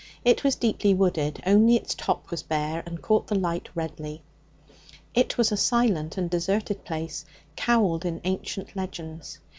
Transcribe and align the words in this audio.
It 0.25 0.43
was 0.43 0.55
deeply 0.55 0.95
wooded; 0.95 1.43
only 1.45 1.75
its 1.75 1.93
top 1.93 2.31
was 2.31 2.41
bare 2.41 2.81
and 2.87 3.03
caught 3.03 3.27
the 3.27 3.35
light 3.37 3.69
redly. 3.75 4.23
It 5.13 5.37
was 5.37 5.51
a 5.51 5.57
silent 5.57 6.17
and 6.17 6.27
deserted 6.27 6.83
place, 6.83 7.23
cowled 7.55 8.03
in 8.03 8.19
ancient 8.23 8.75
legends. 8.75 9.37